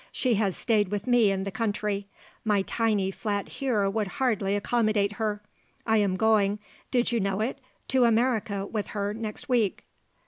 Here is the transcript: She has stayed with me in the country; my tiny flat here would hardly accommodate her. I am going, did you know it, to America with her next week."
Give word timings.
She 0.11 0.33
has 0.33 0.57
stayed 0.57 0.87
with 0.89 1.05
me 1.05 1.29
in 1.29 1.43
the 1.43 1.51
country; 1.51 2.07
my 2.43 2.63
tiny 2.63 3.11
flat 3.11 3.47
here 3.49 3.87
would 3.87 4.07
hardly 4.17 4.55
accommodate 4.55 5.11
her. 5.21 5.43
I 5.85 5.97
am 5.97 6.15
going, 6.17 6.57
did 6.89 7.11
you 7.11 7.19
know 7.19 7.39
it, 7.39 7.59
to 7.89 8.05
America 8.05 8.65
with 8.65 8.87
her 8.97 9.13
next 9.13 9.47
week." 9.47 9.83